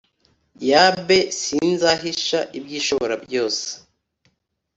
Yb 0.85 1.07
sinzahisha 1.41 2.39
iby 2.57 2.71
Ishoborabyose 2.79 3.67